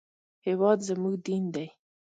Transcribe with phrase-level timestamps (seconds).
[0.45, 1.67] هېواد زموږ دین دی